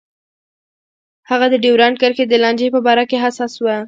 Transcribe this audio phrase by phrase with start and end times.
[1.29, 3.65] هغه د ډیورنډ کرښې د لانجې په باره کې حساس و.